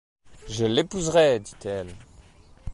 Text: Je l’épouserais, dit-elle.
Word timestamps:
Je 0.49 0.65
l’épouserais, 0.65 1.39
dit-elle. 1.41 1.93